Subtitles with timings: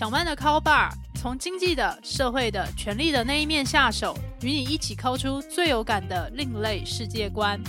[0.00, 7.60] 小曼的 Call Bar 从经济的、社会的、权力的那一面下手，与你一起抠出最有感的另类世界观。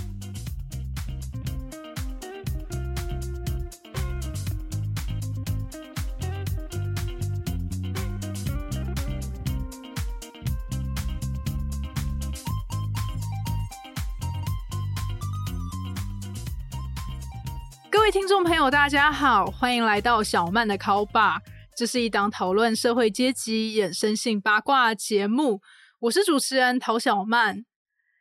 [17.90, 21.42] 各位听众朋友，大家好，欢迎来到小曼的 Call Bar。
[21.74, 25.62] 这是一档讨论社会阶级衍生性八卦节目，
[26.02, 27.66] 我是主持人陶小曼。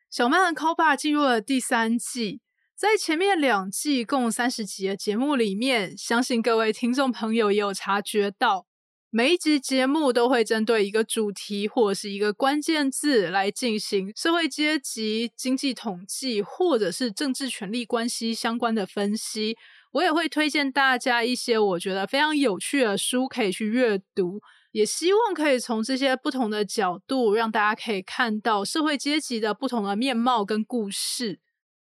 [0.08, 2.40] 小曼的 Call Bar 进入了第三季，
[2.76, 8.66] 在前面两季共三十集的节目里面，相信各位听众朋友也有察觉到，
[9.10, 19.58] 每一集节目都会针对一个主题或者是一个关键字来进行社会阶级、经济统计或者是政治权力关系相关的分析。
[19.92, 24.40] 我也会推荐大家一些我觉得非常有趣的书可以去阅读，
[24.72, 31.40] 也希望可以从这些不同的角度，让大家可以看到社会阶级的不同的面貌跟故事。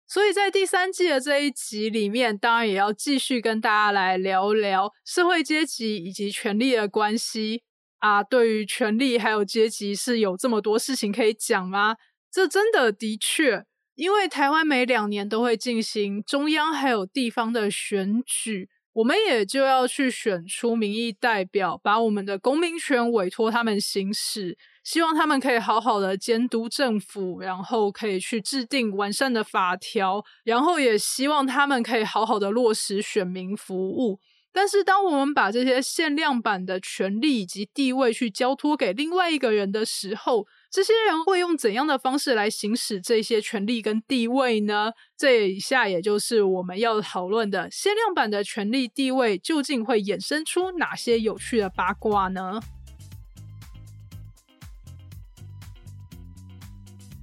[0.08, 7.64] 所以在第三季的这一集里面，当然也要继续跟大家来聊聊社会阶级以及权力的关系
[7.98, 8.22] 啊。
[8.22, 11.96] 对于权力还有阶级，是有这么多事情可以讲吗？
[12.30, 13.64] 这真的的确。
[13.96, 34.20] 因为台湾每两年都会进行中央还有地方的选举，我们也就要去选出民意代表，把我们的公民权委托他们行使，希望他们可以好好的监督政府，然后可以去制定完善的法条，然后也希望他们可以好好的落实选民服务。
[34.52, 44.92] 但是，当我们把这些限量版的权利以及地位去交托给另外一个人的时候，这些人会用怎样的方式来行使这些权利跟地位呢？
[45.16, 52.60] 这以下也就是我们要讨论的限量版的权利地位，究竟会衍生出哪些有趣的八卦呢？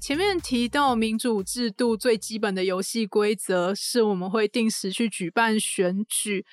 [0.02, 6.44] 前面提到民主制度最基本的游戏规则是，我们会定时去举办选举。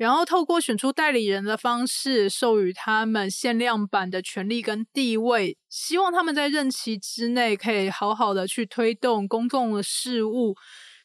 [0.00, 10.54] 然后透过选出代理人的方式，授予他们限量版的权利跟地位，希望他们在任期之内可以好好的去推动公共的事务，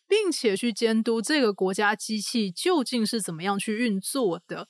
[0.07, 4.69] 并且去监督这个国家机器究竟是怎么样去运作的。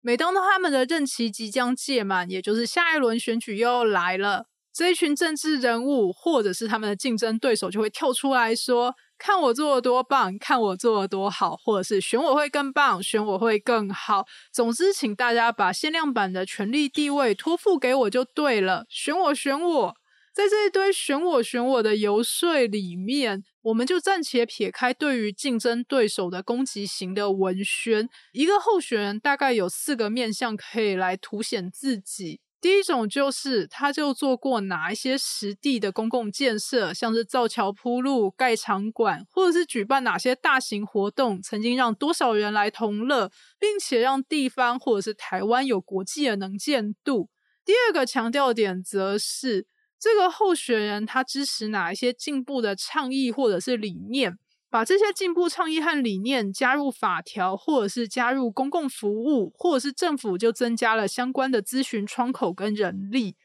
[0.00, 8.94] 每当他们的任期即将届满，也就是下一轮选举又要来了，这一群政治人物或者是他们的竞争对手就会跳出来说。
[9.26, 14.26] 看我做的多棒，看我做的多好，或者是选我会更棒，选我会更好。
[14.52, 18.84] 总之，请大家把限量版的权力地位托付给我就对了。
[18.90, 19.96] 选我，选我，
[20.34, 28.06] 在这一堆选我选我的游说里面，我们就暂且撇开对于竞争对手的攻击型的文宣。
[28.34, 32.42] 一个候选人大概有四个面向可以来凸显自己。
[32.64, 43.30] 第一种就是，他就做过哪一些实地的公共建设，像是造桥铺路、盖场馆，或者是举办哪些大型活动，曾经让多少人来同乐，
[43.60, 47.28] 并且让地方或者是台湾有国际的能见度。
[47.66, 49.66] 第二个强调点则是，
[50.00, 54.38] 这个候选人他支持哪一些进步的倡议或者是理念。
[54.74, 63.36] 把这些进步倡议和理念加入法条，或者是加入公共服务，或者是政府就增加了相关的咨询窗口跟人力。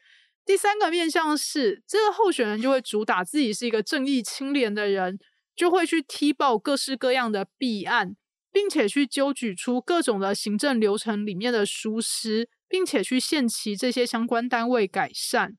[0.44, 5.20] 第三个面向是，这个候选人就会主打自己是一个正义清廉的人，
[5.54, 8.16] 就会去踢爆各式各样的弊案，
[8.50, 15.56] 并且去揪举出各种的行政流程里面的疏失，并且去限期这些相关单位改善。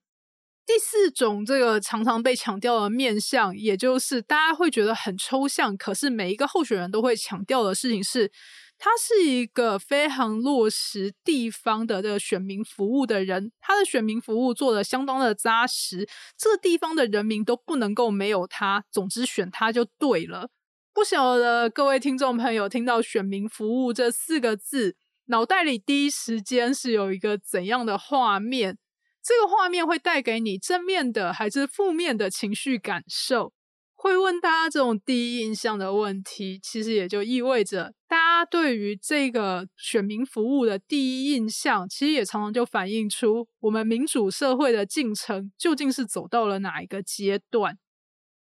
[0.66, 8.32] 第四种，这个常常被强调的面向，也就是大家会觉得很抽象，可是每一个候选人都会强调的事情是，
[8.78, 20.50] 他是一个非常落实地方的这个选民服务的人，他的选民服务做的相当的扎实，这个地方的人民都不能够没有他，总之选他就对了。
[20.94, 28.78] 不晓得各位听众朋友听到“选民服务”这四个字，脑袋里第一时间是有一个怎样的画面？
[29.24, 33.54] 这个画面会带给你正面的还是负面的情绪感受？
[33.94, 47.78] 会问大家这种第一印象的问题，其实也就意味着大家对于这个选民服务的第一印象，其实也常常就反映出我们民主社会的进程究竟是走到了哪一个阶段。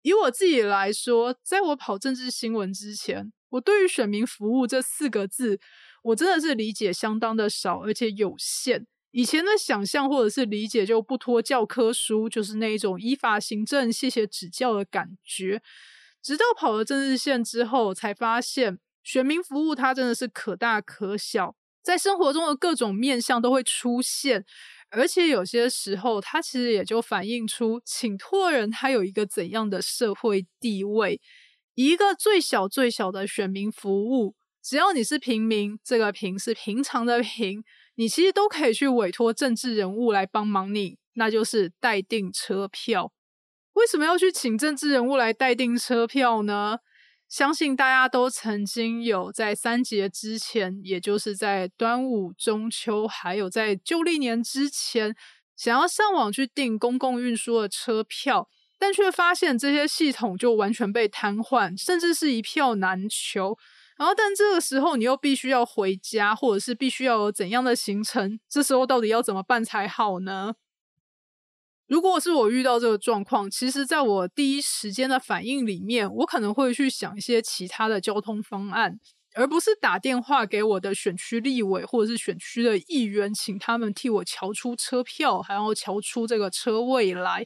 [0.01, 5.57] 以我自己来说，在我跑政治新闻之前，我对于选民服务这四个字，
[6.03, 8.85] 我真的是理解相当的少，而且有限。
[9.15, 15.61] 以前的想象或者是理解就不脱教科书，就是那一种依法行政、谢谢指教的感觉。
[16.21, 21.55] 直到跑了政治线之后，才发现选民服务它真的是可大可小。
[21.81, 24.43] 在生活中的各种面相都会出现，
[24.89, 31.21] 而且有些时候，它其实也就反映出请托人他有一个怎样的社会地位。
[31.75, 37.63] 一个最小最小的选民服务，只要你是平民，这个平是平常的平，
[37.95, 43.11] 你其实都可以去委托政治人物来帮忙你，那就是代订车票。
[43.73, 46.77] 为什么要去请政治人物来代订车票呢？
[47.27, 55.15] 相信大家都曾经有在三节之前，也就是在端午、中秋，还有在旧历年之前，
[55.57, 63.57] 想要上网去订公共运输的车票，但却发现这些系统就完全被瘫痪，甚至是一票难求。
[63.97, 68.39] 然后，但这个时候你又必须要回家，或者是必须要有怎样的行程？
[68.49, 70.55] 这时候到底要怎么办才好呢？
[71.87, 78.99] 如果是我遇到这个状况，其实在我第一时间的反应里面，我可能会去想一些其他的交通方案，
[79.35, 87.45] 而不是打电话给我的选区立委或者是选区的议员，请他们替我瞧出车票，还要瞧出这个车位来。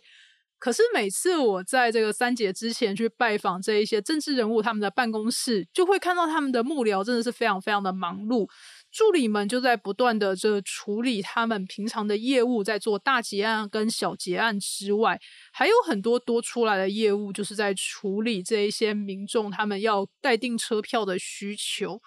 [0.60, 8.48] 可是每次我在这个三节之前去拜访这一些政治人物他们的办公室，就会看到他们的幕僚真的是非常非常的忙碌。
[8.92, 15.20] 助理们就在不断的这处理他们平常的业务，在做大结案跟小结案之外，
[15.54, 22.02] 还有很多多出来的业务，就是在处理这一些民众他们要待订车票的需求。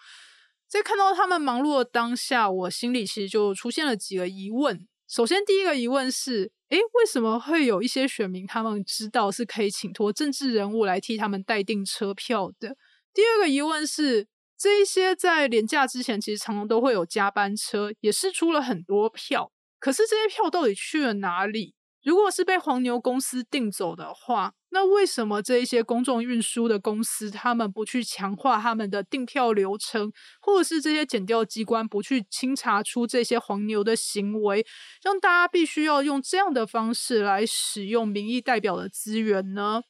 [0.68, 4.86] 在看到他们忙碌的当下，我心里其实就出现了几个疑问。
[5.06, 12.76] 首先，第一个疑问是：诶，为什么会有一些选民他们知道是可以请托政治人物来替他们代订车票的？
[13.12, 14.26] 第二个疑问是。
[14.58, 19.50] 这一些在廉价之前，其实常常都会有加班车，也是出了很多票。
[19.80, 21.74] 可是这些票到底去了哪里？
[22.04, 30.10] 如果是被黄牛公司订走的话，那为什么这一些公众运输的公司，他们不去强化他们的订票流程，
[30.40, 34.66] 或者是这些检调机关不去清查出这些黄牛的行为，
[35.02, 39.82] 让大家必须要用这样的方式来使用民意代表的资源呢？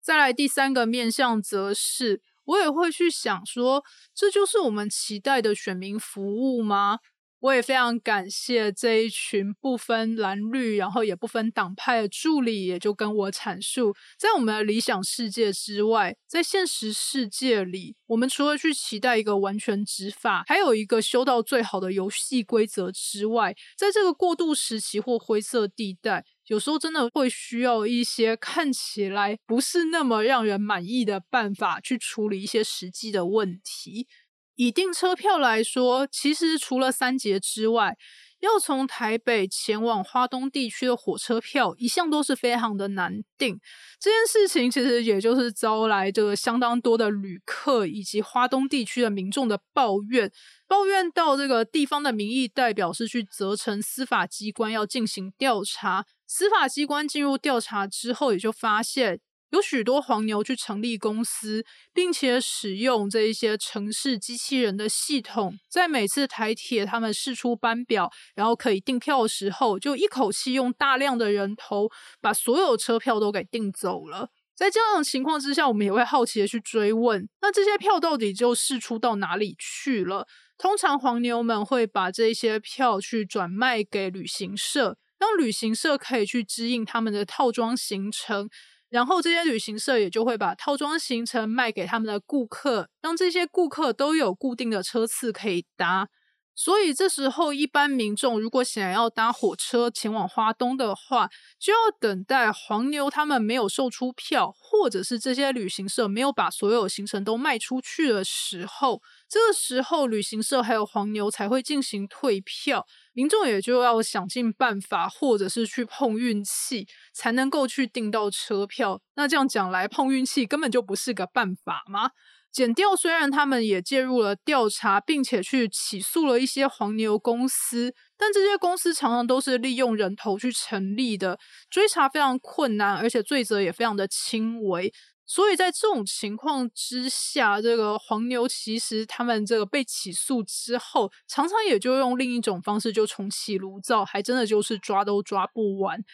[0.00, 2.22] 再来第三个面向，则是。
[2.44, 6.98] 我也会去想说，这就是我们期待的选民服务吗？
[7.42, 26.24] 我也非常感谢这一群不分蓝绿，然后也不分党派的助理，也就跟我阐述，在我们的理想世界之外，在现实世界里，我们除了去期待一个完全执法，还有一个修到最好的游戏规则之外，在这个过渡时期或灰色地带。
[26.48, 34.08] 有时候真的会需要一些看起来不是那么让人满意的办法去处理一些实际的问题。
[34.54, 37.96] 以订车票来说，其实除了三节之外，
[38.40, 43.58] 要从台北前往花东地区的火车票，一向都是非常的难订。
[44.00, 50.30] 这件事情其实也就是招来这个相当多的旅客以及花东地区的民众的抱怨。
[50.66, 59.20] 抱怨到这个地方的民意代表是去责成司法机关要进行调查，司法机关进入调查之后，也就发现
[59.52, 61.62] 有许多黄牛去成立公司，
[61.92, 71.90] 并且使用这一些城市机器人的系统，在每次台铁他们试出班表，然后可以订票的时候，就一口气用大量的人头
[72.20, 74.30] 把所有车票都给订走了。
[74.54, 80.26] 在这样的情况之下，我们也会好奇的去追问，那这些票到底就试出到哪里去了？
[80.56, 88.48] 通常黄牛们会把这些票去转卖给旅行社，让旅行社可以去指引他们的套装行程，
[88.92, 96.08] 然后这些旅行社也就会把套装行程卖给他们的顾客，让这些顾客都有固定的车次可以搭。
[96.54, 119.00] 所以这时候，一般民众如果想要搭火车前往花东的话，就要等待黄牛他们没有售出票，或者是这些旅行社没有把所有行程都卖出去的时候，这个时候旅行社还有黄牛才会进行退票，民众也就要想尽办法，或者是去碰运气，才能够去订到车票。
[119.16, 122.10] 那这样讲来，碰运气根本就不是个办法吗？
[122.50, 131.38] 检调虽然他们也介入了调查，并且去起诉了一些黄牛公司，但这些公司常常都是利用人头去成立的，
[131.70, 134.92] 追查非常困难，而且罪责也非常的轻微。
[135.26, 146.04] 所以在这种情况之下，这个黄牛其实他们这个被起诉之后，常常也就用另一种方式就重启炉灶，还真的就是抓都抓不完。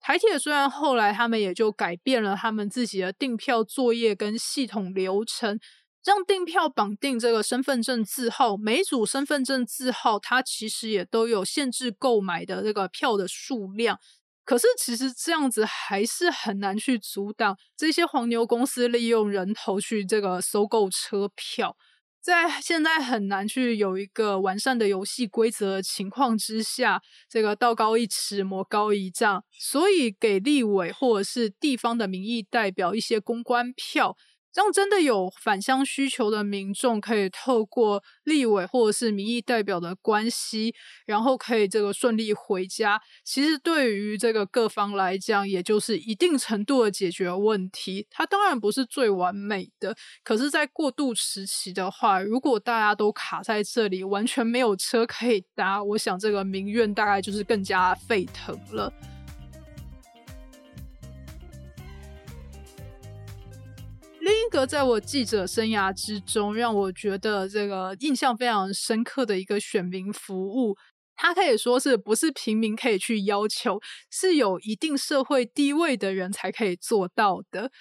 [0.00, 5.58] 台铁虽然后来他们也就改变了他们自己的订票作业跟系统流程。
[6.04, 13.98] 让订票绑定这个身份证字号，每组身份证字号它其实也都有限制购买的这个票的数量。
[14.48, 21.76] 可是其实这样子还是很难去阻挡这些黄牛公司利用人头去这个收购车票。
[22.22, 34.16] 在现在很难去有一个完善的游戏规则情况之下，这个道高一尺，魔高一丈，所以给立委或者是地方的民意代表一些公关票。
[34.58, 40.74] 让真的有返乡需求的民众可以透过立委或者是民意代表的关系，
[41.06, 43.00] 然后可以这个顺利回家。
[43.24, 48.08] 其实对于这个各方来讲，也就是一定程度的解决问题。
[48.10, 58.92] 它当然不是最完美的，可是，在过渡时期的话，如果大家都卡在这里，完全没有车可以搭，我想这个民怨大概就是更加沸腾了。
[64.28, 70.76] 另一个在我记者生涯之中，让我觉得这个印象非常深刻的一个选民服务，
[71.16, 73.80] 它可以说是不是平民可以去要求，
[74.10, 77.72] 是有一定社会地位的人才可以做到的。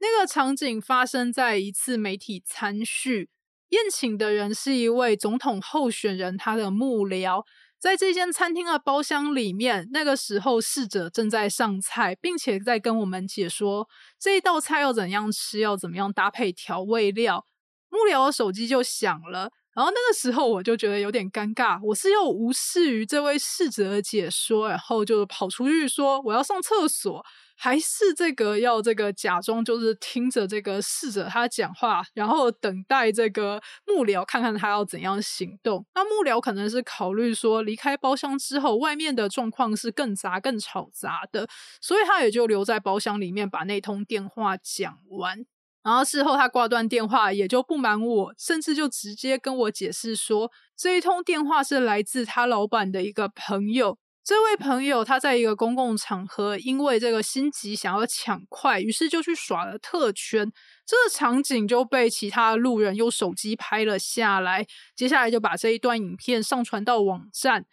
[0.00, 3.30] 那个场景发生在一次媒体参叙，
[3.68, 7.44] 宴请的人是一位总统候选人，他的幕僚。
[7.80, 17.46] 在这间餐厅的包厢里面，那个时候侍者正在上菜，并且在跟我们解说这一道菜要怎样吃，要怎么样搭配调味料。
[17.88, 27.24] 幕僚的手机就响了，然后那个时候我就觉得有点尴尬，我是又无视于这位侍者的解说，然后就跑出去说我要上厕所。
[27.62, 35.84] 还是这个要这个假装就是听着这个侍者他讲话，然后等待这个幕僚看看他要怎样行动。
[35.94, 41.46] 那幕僚可能是考虑说离开包厢之后，外面的状况是更杂、更吵杂的，
[41.82, 45.44] 所以他也就留在包厢里面把那通电话讲完。
[45.82, 53.98] 然后事后他挂断电话，也就不瞒我，甚至就直接跟我解释说，这一通电话是来自他老板的一个朋友。
[54.22, 60.52] 这位朋友他在一个公共场合，因为这个心急想要抢快，于是就去耍了特权。
[60.86, 64.66] 这个场景就被其他路人用手机拍了下来。
[64.94, 67.64] 接下来就把这一段影片上传到网站，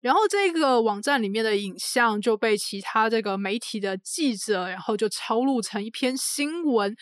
[0.00, 6.94] 然后这个网站里面的影像就被其他这个媒体的记者，然后就抄录成一篇新闻。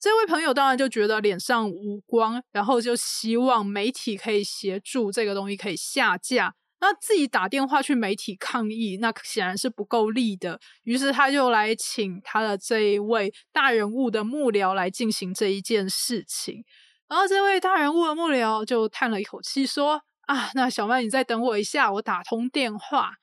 [0.00, 6.54] 这位朋友当然就觉得脸上无光，然后就希望媒体可以协助这个东西可以下架。
[6.86, 10.60] 那自己打电话去媒体抗议，那显然是不够力的。
[10.82, 16.62] 于是他就来请他的这一位大人物的幕僚来进行这一件事情。
[17.08, 23.14] 然后这位大人物的幕僚就叹了一口气说：“啊，那小曼你再等我一下，我打通电话。”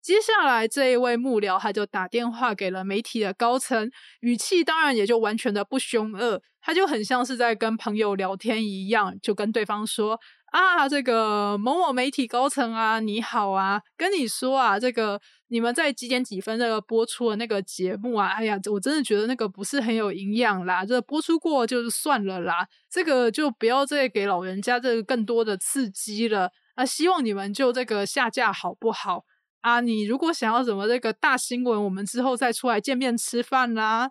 [0.00, 10.18] 接下来这一位幕僚他就打电话给了媒体的高层，语气当然也就完全的不凶恶，他就很像是在跟朋友聊天一样，就跟对方说。
[10.50, 29.24] 啊，这个某某媒体高层啊，你好啊，跟你说啊，这个你们在几点几分那个播出的那个节目啊，哎呀，我真的觉得那个不是很有营养啦，这播出过就算了啦，这个就不要再给老人家这个更多的刺激了啊，希望你们就这个下架好不好
[29.60, 29.80] 啊？
[29.80, 34.10] 你如果想要什么这个大新闻，我们之后再出来见面吃饭啦。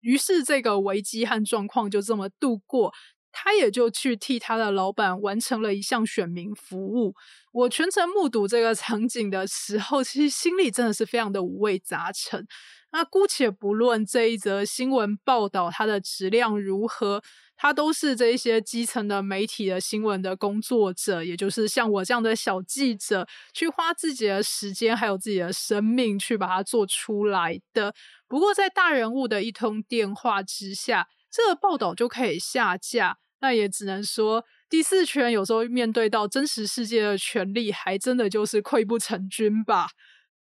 [0.00, 2.92] 于是这个危机和状况就这么度过。
[3.38, 7.14] 他也就去替他的老板完成了一项选民服务。
[7.52, 12.46] 我全程目睹这个场景的时候，其实心里真的是非常的五味杂陈。
[12.92, 17.22] 那姑且不论这一则新闻报道它的质量如何，
[17.54, 27.94] 它都是这一些基层的媒体的新闻的工作者，也就是像我这样的小记者，去花自己的时间还有自己的生命去把它做出来的。
[28.26, 33.18] 不过，在大人物的一通电话之下，这个报道就可以下架。
[33.46, 39.86] 那也只能说，第四圈有时候面对到真实世界的权力，还真的就是溃不成军吧。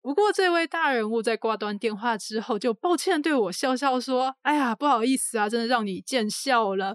[0.00, 6.94] 不过，这位大人物在挂断电话之后，就抱歉对我笑笑说：“哎呀，不好意思啊，真的让你见笑了。”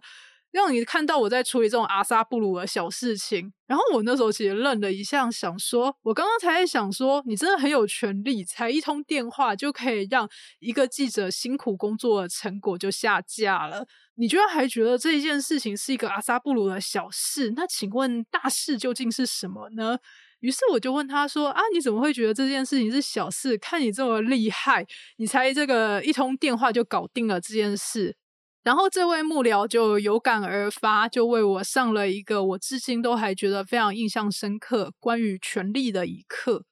[0.52, 10.28] 让你看到我在处理这种阿萨布鲁的小事情，然后我那时候其实愣了一下，想说，我刚刚才在想说，你真的很有权利，才一通电话就可以让
[10.60, 17.54] 一个记者辛苦工作的成果就下架了，你居然还觉得这一件事情是一个阿萨布鲁的小事？
[17.56, 20.00] 那请问大事究竟是什么呢？
[20.40, 23.58] 于是我就问他说：“啊，你怎么会觉得这件事情是小事？
[23.58, 24.88] 看你这么厉害，
[25.18, 28.16] 你才这个一通电话就搞定了这件事。”
[28.64, 36.66] 然后这位幕僚就有感而发，就为我上了一个我至今都还觉得非常印象深刻关于权力的一课。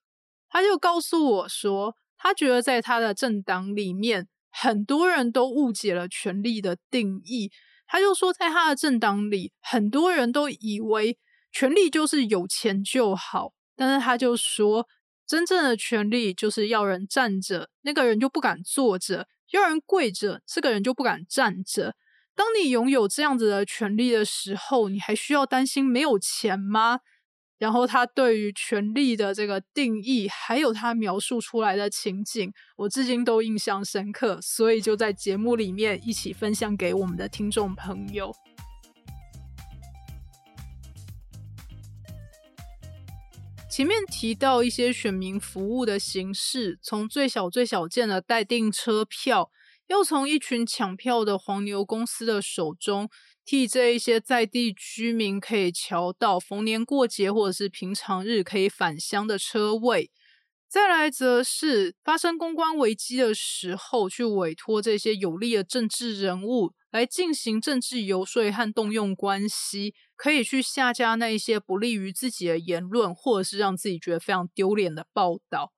[0.49, 7.51] 他就告诉我说，他觉得在他的政党里面，很多人都误解了权力的定义。
[7.85, 11.17] 他就说，在他的政党里，很多人都以为
[11.51, 14.85] 权力就是有钱就好，但是他就说，
[15.25, 19.27] 真正的权力就是要人站着，那个人就不敢坐着。
[19.51, 21.95] 要人跪着，这个人就不敢站着。
[22.35, 26.99] 当你拥有这样子的权利的时候，你还需要担心没有钱吗？
[27.57, 38.31] 然后他对于权力的这个定义，还有他描述出来的情景，我至今都印象深刻，所以就在节目里面一起分享给我们的听众朋友。
[43.77, 49.51] 前面提到一些选民服务的形式，从最小最小件的待订车票，
[49.85, 53.07] 又从一群抢票的黄牛公司的手中。
[53.45, 60.09] 替这一些在地居民可以瞧到逢年过节或者是平常日可以返乡的车位，
[60.67, 75.73] 再来则是发生公关危机的时候，去委托这些有利的政治人物来进行政治游说和动用关系，可以去下架那一些不利于自己的言论，或者是让自己觉得非常丢脸的报道。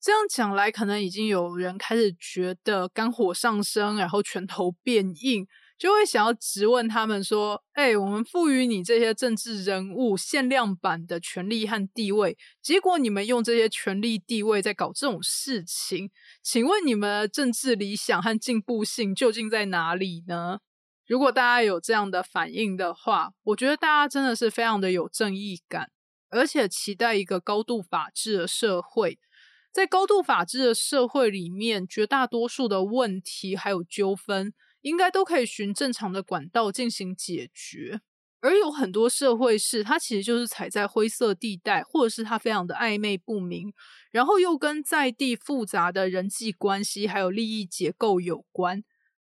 [0.00, 5.46] 这样讲来，可能已经有人开始觉得肝火上升，然后拳头变硬。
[5.80, 16.10] 就会想要质问他们说：“哎，我们赋予你这些政治人物限量版的权利和地位，结果你们用这些权力地位在搞这种事情，
[16.42, 20.58] 请问你们的政治理想和进步性究竟在哪里呢？”
[21.08, 25.90] 如果大家有这样的反应的话，我觉得大家真的是非常的有正义感，
[26.28, 29.18] 而且期待一个高度法治的社会。
[29.72, 34.52] 在高度法治的社会里面，绝大多数的问题还有纠纷。
[34.82, 38.00] 应该都可以循正常的管道进行解决，
[38.40, 43.72] 而有很多社会事，它其实就是踩在灰色地带，或者是它非常的暧昧不明，
[44.10, 48.82] 然后又跟在地复杂的人际关系还有利益结构有关。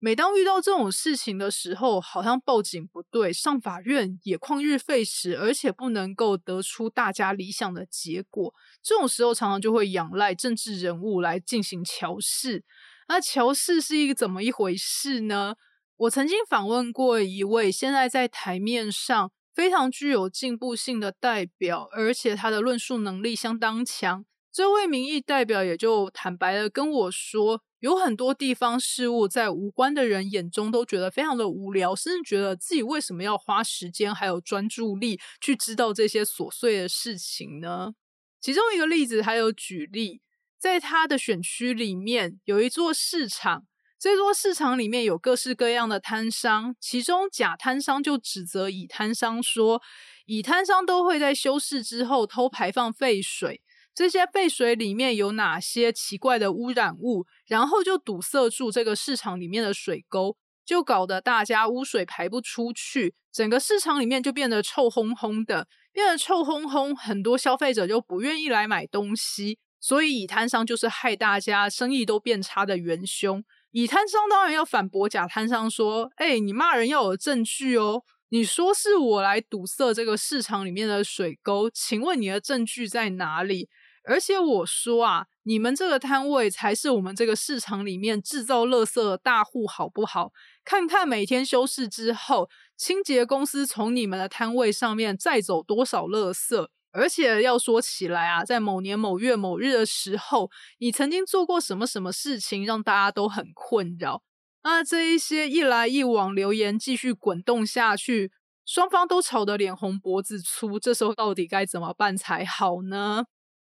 [0.00, 8.55] 每当遇到这种事情的时候，好像报警不对，上法院也旷日费时，而且不能够得出大家理想的结果。
[8.81, 12.64] 这种时候，常常就会仰赖政治人物来进行调试。
[13.09, 15.55] 那乔氏是一个怎么一回事呢？
[15.97, 24.25] 我曾经访问过一位现在在台面上非常具有进步性的代表，而且他的论述能力相当强。
[24.53, 37.94] 这位民意代表也就坦白的跟我说，有很多地方事务在无关的人眼中都觉得非常的无聊，甚至觉得自己为什么要花时间还有专注力去知道这些琐碎的事情呢？
[38.40, 40.21] 其中一个例子还有举例。
[40.59, 43.64] 在他的选区里面有一座市场，
[43.99, 49.81] 这座市场里面有各式各样的摊商，其中假摊商就指责乙摊商说，
[50.27, 53.62] 乙摊商都会在修饰之后偷排放废水，
[53.94, 69.59] 这些废水里面有哪些奇怪的污染物，然后就堵塞住这个市场里面的水沟，就搞得大家污水排不出去，整个市场里面就变得臭烘烘的，变得臭烘烘，很多消费者就不愿意来买东西。
[69.81, 73.45] 所以，乙摊商就是害大家生意都变差的元凶。
[73.71, 78.03] 乙摊商当然要反驳甲摊商说：“哎，你骂人要有证据哦！
[78.31, 83.69] 你说是我来堵塞这个市场里面的水沟，请问你的证据在哪里？
[84.05, 90.33] 而且我说啊，你们这个摊位才是我们这个市场里面制造垃圾的大户，好不好？
[90.64, 104.22] 看看每天休市之后，清洁公司从你们的摊位上面再走多少垃圾。”而且要说起来啊，在某年某月某日的时候，你曾经做过什么什么事情让大家都很困扰？
[104.64, 108.33] 那这一些一来一往留言继续滚动下去，
[108.66, 110.81] 双方都吵得脸红脖子粗。
[110.81, 113.24] 这时候到底该怎么办才好呢？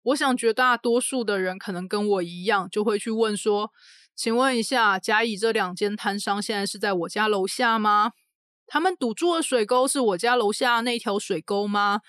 [0.03, 3.73] 我想绝大多数的人可能跟我一样，就会去问说
[4.15, 8.13] ：“请问一下，甲乙这两间摊商现在是在我家楼下吗？
[8.67, 12.03] 他们堵住的水沟是我家楼下那条水沟吗？”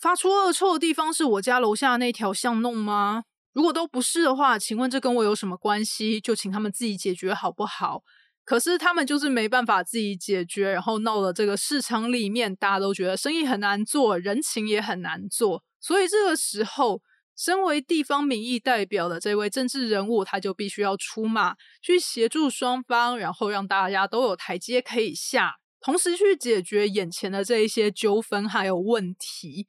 [0.00, 3.24] 发出恶臭的地方是我家楼下那条巷弄吗？
[3.52, 6.18] 如果都不是的话，请问这跟我有什么关系？
[6.20, 8.02] 就请他们自己解决好不好？
[8.44, 15.62] 可是他们就是没办法自己解决，然后闹了这个市场里面，大家都觉得生意很难做，人情也很难做。
[15.78, 17.02] 所以这个时候，
[17.36, 29.68] 身为地方民意代表的这位政治人物，他就必须要出马去协助双方，然后让大家都有台阶可以下，同时去解决眼前的这一些纠纷还有问题。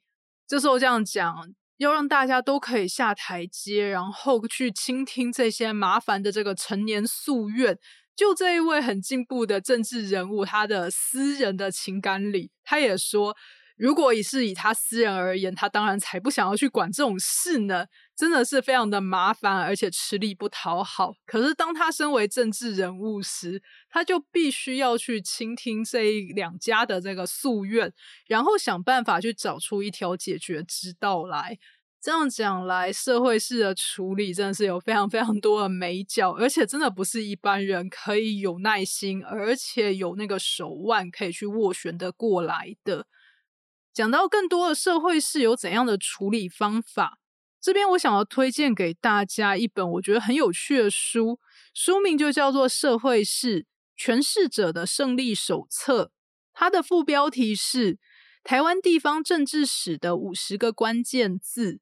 [0.52, 7.78] 这时候这样讲，要让大家都可以下台阶，然后去倾听这些麻烦的这个陈年夙愿。
[8.14, 13.34] 就这一位很进步的政治人物，他的私人的情感里，他也说。
[13.82, 17.84] 如果以是以他私人而言，他当然才不想要去管这种事呢，
[18.16, 21.12] 真的是非常的麻烦，而且吃力不讨好。
[21.26, 27.92] 可是当他身为政治人物时，他就必须要去倾听这两家的这个夙愿，
[28.28, 31.58] 然后想办法去找出一条解决之道来。
[32.00, 43.08] 这样讲来，社会式的处理真的是有非常非常多的美角，而且真的不是一般人可以有耐心，而且有那个手腕可以去斡旋的过来的。
[43.94, 47.18] 讲到更多的社会式有怎样的处理方法，
[47.60, 51.38] 这边我想要推荐给大家一本我觉得很有趣的书，
[51.74, 53.66] 书名就叫做《社会式
[53.98, 56.04] 诠释者的胜利手册》，
[56.52, 57.94] 它的副标题是
[58.42, 61.72] 《台湾地方政治史的五十个关键字》。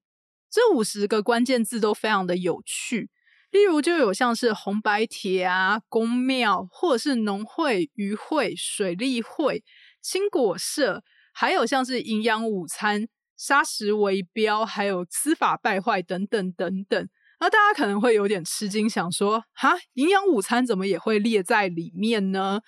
[0.50, 3.08] 这五十个关键字都非常的有趣，
[3.52, 9.62] 例如就有像是红白帖啊、公庙，或者是农会、渔会、水利会、
[10.02, 11.04] 青果社，
[11.40, 17.08] 还有像是营养午餐、砂石围标，还有司法败坏等等等等。
[17.40, 22.60] 那大家可能会有点吃惊，想说：哈，营养午餐怎么也会列在里面呢？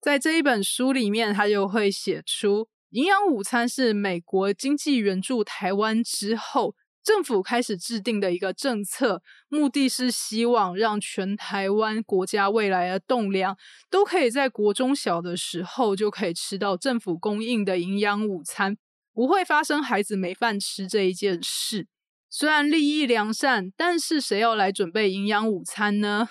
[0.00, 6.74] 在这一本书里面，他就会写出营养午餐是美国经济援助台湾之后。
[7.04, 13.56] 政府开始制定的一个政策，目的是希望让全台湾国家未来的栋梁
[13.90, 18.78] 都可以在国中小的时候就可以吃到政府供应的营养午餐，
[19.12, 21.86] 不会发生孩子没饭吃这一件事。
[22.30, 26.28] 虽然利益良善，但是谁要来准备营养午餐呢？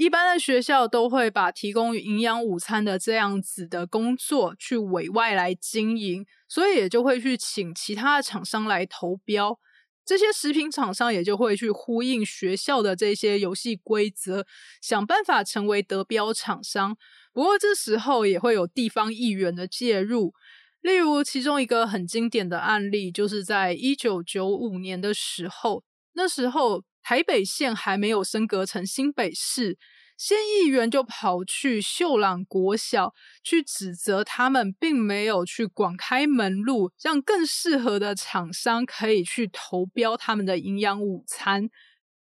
[0.00, 9.60] 一般的学校都会把提供营养午餐的这样子的工作去委外来经营，所以也就会去请其他的厂商来投标。
[10.02, 14.46] 这些食品厂商也就会去呼应学校的这些游戏规则，
[14.80, 16.96] 想办法成为得标厂商。
[17.34, 20.32] 不过这时候也会有地方议员的介入，
[20.80, 25.84] 例如其中一个很经典的案例，就是在一九九五年的时候，
[26.14, 26.84] 那时候。
[27.02, 29.78] 台北县还没有升格成新北市，
[30.16, 41.70] 县议员就跑去秀朗国小去指责他们，并没有去广开门路，让更适合的厂商可以去投标他们的营养午餐。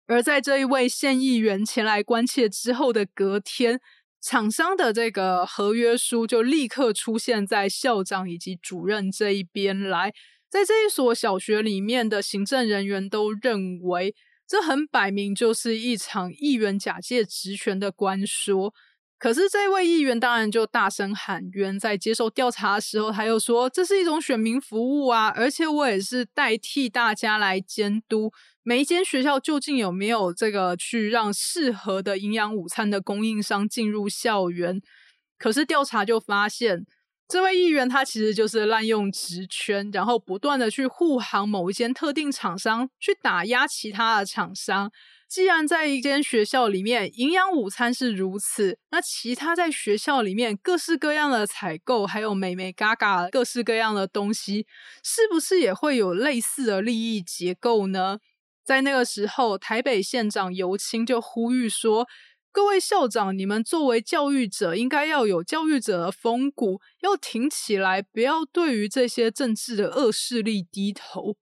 [0.06, 3.78] 而在这一位县议员前来关切之后的隔天，
[4.20, 10.12] 厂商的这个合约书就立刻出现在校长以及主任这一边来。
[10.48, 14.14] 在这一所小学里面的行政人员都认为。
[14.52, 18.74] 这很摆明就是一场议员假借职权的官说，
[19.18, 28.30] 可是这位议员当然就大声喊冤，在接受调查的时候，他又说这是一种选民服务啊，而且我也是代替大家来监督
[28.62, 34.82] 每一间学校究竟有没有这个去让适合的营养午餐的供应商进入校园。
[35.38, 36.84] 可是调查就发现。
[37.32, 44.92] 这位议员他其实就是滥用职权，然后不断的去护航某一间特定厂商，去打压其他的厂商。
[45.26, 54.66] 既然在一间学校里面营养午餐是如此，那其他在学校里面各式各样的采购，还有美美嘎嘎各式各样的东西，
[55.02, 58.18] 是不是也会有类似的利益结构呢？
[58.62, 62.06] 在那个时候，台北县长尤清就呼吁说。
[62.52, 71.38] 各位校长，你们作为教育者，应该要有教育者的风骨，要挺起来，不要对于这些政治的恶势力低头。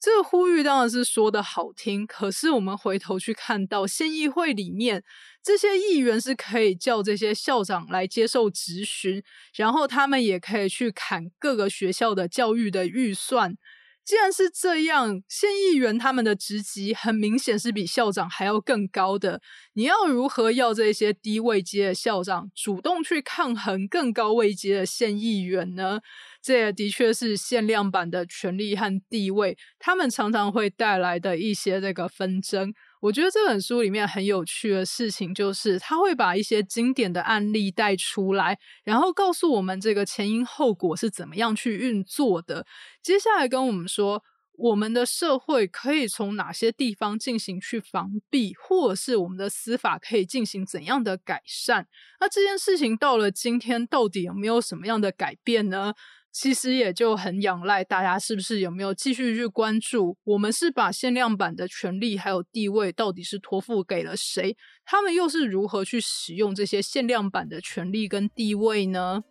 [0.00, 5.04] 这个呼吁当然是说的好听，可是我们回头去看到县议会里面，
[5.42, 9.22] 这些议员是可以叫这些校长来接受质询，
[9.54, 13.58] 然后他们也可以去砍各个学校的教育的预算。
[14.04, 19.40] 既然是这样，县议员他们的职级很明显是比校长还要更高的。
[19.72, 26.00] 你要如何要这些低位阶的校长主动去抗衡更高位阶的县议员呢？
[26.42, 32.74] 这也的确是限量版的权力和地位，他们常常会带来的一些这个纷争。
[33.04, 42.66] 我觉得这本书里面很有趣的事情，就是他会把一些经典的案例带出来，然后告诉我们这个前因后果是怎么样去运作的。
[43.02, 44.22] 接下来跟我们说，
[44.56, 51.86] 我们的社会可以从哪些地方进行去防避，或者是我们的司法可以进行怎样的改善？
[52.20, 55.92] 那这件事情到了今天，到底有没有什么样的改变呢？
[56.34, 64.56] 其实也就很仰赖大家是不是有没有继续去关注，我们是把限量版的权利还有地位到底是托付给了谁？
[64.84, 69.22] 他们又是如何去使用这些限量版的权利跟地位呢？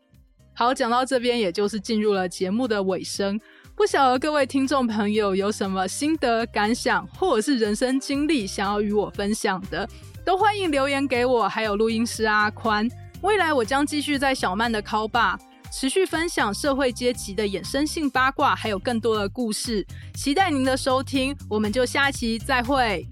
[0.54, 3.38] 好，讲到这边，也就是进入了节目的尾声。
[3.76, 9.86] 不晓得各位听众朋友有什么心得感想，或者是人生经历想要与我分享的，
[10.24, 11.50] 都欢迎留言给我。
[11.50, 12.88] 还有录音师阿宽，
[13.22, 15.38] 未来我将继续在小曼的 call 吧。
[15.76, 19.84] 持续分享社会阶级的衍生性八卦，还有更多的故事，
[20.14, 23.04] 期待您的收听，我们就下期再会。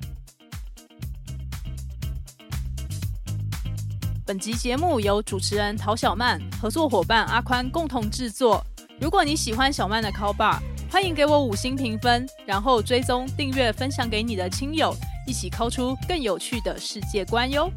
[4.24, 8.63] 本集节目由主持人陶小曼、合作伙伴阿宽共同制作。
[9.00, 10.60] 如果你喜欢小曼的 Call Bar，
[10.91, 14.95] 欢迎给我五星评分，然后追踪、订阅、分享给你的亲友，
[15.26, 17.71] 一起抠出更有趣的世界观哟。